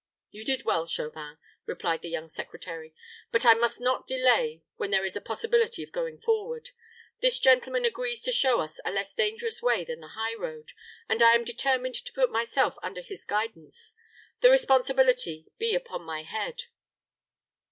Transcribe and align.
"You 0.31 0.43
did 0.43 0.65
well, 0.65 0.87
Chauvin," 0.87 1.37
replied 1.67 2.01
the 2.01 2.09
young 2.09 2.27
secretary. 2.27 2.95
"But 3.31 3.45
I 3.45 3.53
must 3.53 3.79
not 3.79 4.07
delay 4.07 4.63
when 4.75 4.89
there 4.89 5.05
is 5.05 5.15
a 5.15 5.21
possibility 5.21 5.83
of 5.83 5.91
going 5.91 6.19
forward. 6.19 6.71
This 7.19 7.37
gentleman 7.37 7.85
agrees 7.85 8.23
to 8.23 8.31
show 8.31 8.61
us 8.61 8.79
a 8.83 8.89
less 8.91 9.13
dangerous 9.13 9.61
way 9.61 9.85
than 9.85 9.99
the 9.99 10.15
high 10.17 10.33
road, 10.33 10.71
and 11.07 11.21
I 11.21 11.35
am 11.35 11.43
determined 11.45 11.93
to 12.03 12.13
put 12.13 12.31
myself 12.31 12.77
under 12.81 13.01
his 13.03 13.25
guidance. 13.25 13.93
The 14.39 14.49
responsibility 14.49 15.45
be 15.59 15.75
upon 15.75 16.01
my 16.01 16.23
head." 16.23 16.63